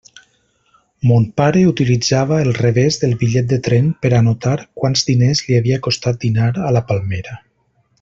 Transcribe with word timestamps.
Mon 1.09 1.27
pare 1.41 1.61
utilitzava 1.73 2.39
el 2.45 2.49
revés 2.61 2.99
del 3.03 3.15
bitllet 3.25 3.53
de 3.53 3.61
tren 3.69 3.93
per 4.07 4.13
a 4.15 4.17
anotar 4.25 4.57
quants 4.83 5.09
diners 5.13 5.47
li 5.47 5.63
havia 5.63 5.83
costat 5.91 6.23
dinar 6.29 6.53
a 6.69 6.77
La 6.79 6.87
Palmera. 6.93 7.43